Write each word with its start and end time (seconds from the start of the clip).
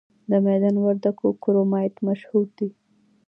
د 0.29 0.31
میدان 0.45 0.75
وردګو 0.85 1.27
کرومایټ 1.43 1.95
مشهور 2.07 2.45
دی؟ 2.57 2.69